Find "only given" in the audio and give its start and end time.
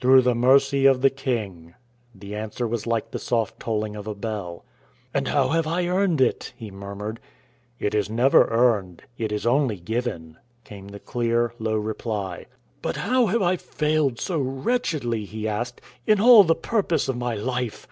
9.46-10.36